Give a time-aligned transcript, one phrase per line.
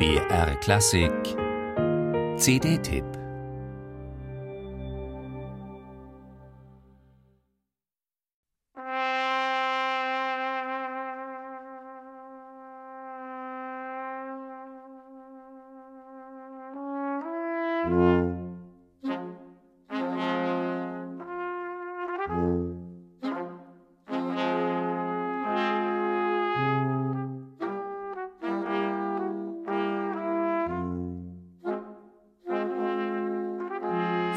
[0.00, 1.36] BR Klassik.
[2.38, 3.20] CD-Tipp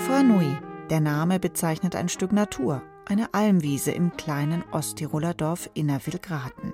[0.05, 0.57] Franui.
[0.89, 6.73] Der Name bezeichnet ein Stück Natur, eine Almwiese im kleinen Osttiroler Dorf Innervillgraten.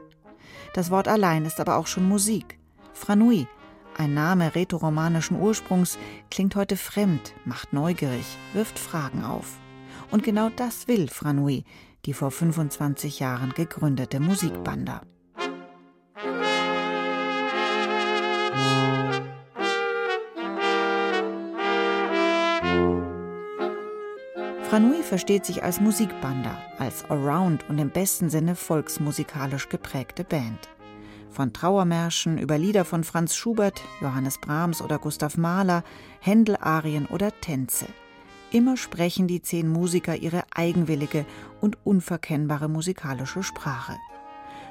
[0.73, 2.57] Das Wort allein ist aber auch schon Musik.
[2.91, 3.47] Franui,
[3.95, 5.99] ein Name rätoromanischen Ursprungs,
[6.31, 9.59] klingt heute fremd, macht neugierig, wirft Fragen auf.
[10.09, 11.65] Und genau das will Franui,
[12.05, 15.01] die vor 25 Jahren gegründete Musikbanda.
[24.69, 30.69] Franui versteht sich als Musikbanda, als Around und im besten Sinne volksmusikalisch geprägte Band.
[31.31, 35.83] Von Trauermärschen über Lieder von Franz Schubert, Johannes Brahms oder Gustav Mahler,
[36.19, 37.87] Händel-Arien oder Tänze.
[38.51, 41.25] Immer sprechen die zehn Musiker ihre eigenwillige
[41.61, 43.97] und unverkennbare musikalische Sprache.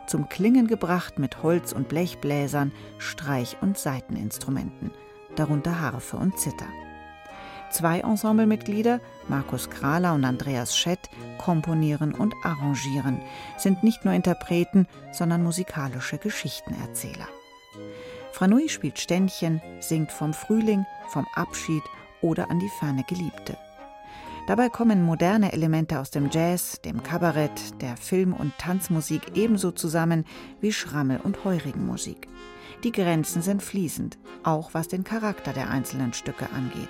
[0.07, 4.93] Zum Klingen gebracht mit Holz- und Blechbläsern, Streich- und Saiteninstrumenten,
[5.35, 6.69] darunter Harfe und Zither.
[7.70, 13.20] Zwei Ensemblemitglieder, Markus Krahler und Andreas Schett, komponieren und arrangieren,
[13.58, 17.28] sind nicht nur Interpreten, sondern musikalische Geschichtenerzähler.
[18.33, 21.83] Franui spielt Ständchen, singt vom Frühling, vom Abschied
[22.22, 23.56] oder an die ferne Geliebte.
[24.46, 30.24] Dabei kommen moderne Elemente aus dem Jazz, dem Kabarett, der Film- und Tanzmusik ebenso zusammen
[30.62, 32.28] wie Schrammel- und Heurigenmusik.
[32.83, 36.89] Die Grenzen sind fließend, auch was den Charakter der einzelnen Stücke angeht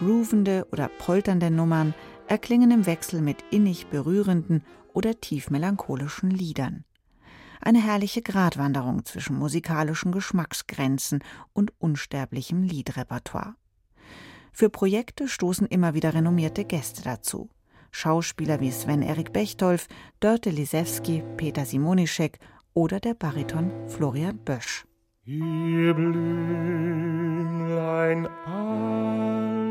[0.00, 1.94] groovende oder polternde Nummern
[2.26, 6.84] erklingen im Wechsel mit innig berührenden oder tief melancholischen Liedern.
[7.60, 11.22] Eine herrliche Gratwanderung zwischen musikalischen Geschmacksgrenzen
[11.52, 13.56] und unsterblichem Liedrepertoire.
[14.52, 17.50] Für Projekte stoßen immer wieder renommierte Gäste dazu.
[17.90, 19.86] Schauspieler wie Sven-Erik Bechtolf,
[20.20, 22.38] Dörte Lisewski, Peter Simonischek
[22.72, 24.86] oder der Bariton Florian Bösch.
[25.26, 26.86] Ihr Blümlein
[28.46, 29.69] euch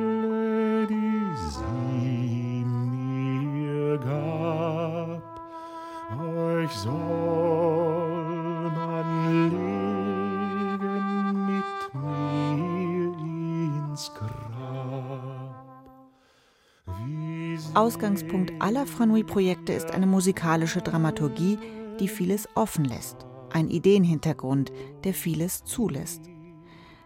[17.75, 21.57] Ausgangspunkt aller Franui-Projekte ist eine musikalische Dramaturgie,
[21.99, 23.25] die vieles offen lässt.
[23.51, 24.71] Ein Ideenhintergrund,
[25.03, 26.21] der vieles zulässt.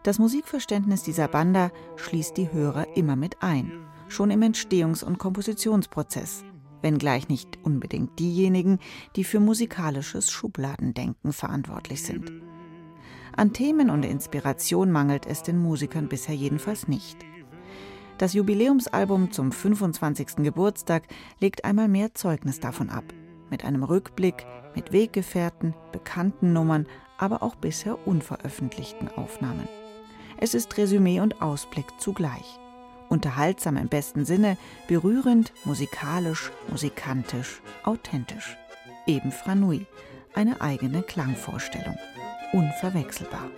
[0.03, 3.71] Das Musikverständnis dieser Banda schließt die Hörer immer mit ein,
[4.07, 6.43] schon im Entstehungs- und Kompositionsprozess
[6.83, 8.77] wenngleich nicht unbedingt diejenigen,
[9.15, 12.31] die für musikalisches Schubladendenken verantwortlich sind.
[13.35, 17.17] An Themen und Inspiration mangelt es den Musikern bisher jedenfalls nicht.
[18.23, 20.37] Das Jubiläumsalbum zum 25.
[20.37, 21.03] Geburtstag
[21.41, 23.03] legt einmal mehr Zeugnis davon ab.
[23.49, 29.67] Mit einem Rückblick, mit Weggefährten, bekannten Nummern, aber auch bisher unveröffentlichten Aufnahmen.
[30.37, 32.61] Es ist Resümee und Ausblick zugleich
[33.09, 34.57] unterhaltsam im besten Sinne,
[34.87, 38.57] berührend, musikalisch, musikantisch, authentisch.
[39.05, 39.85] Eben Franui,
[40.33, 41.97] eine eigene Klangvorstellung.
[42.53, 43.49] Unverwechselbar.